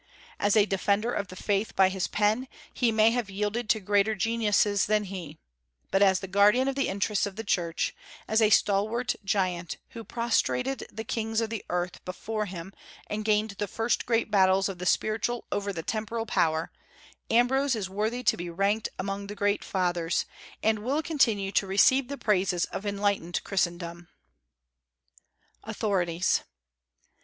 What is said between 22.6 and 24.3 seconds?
of enlightened Christendom.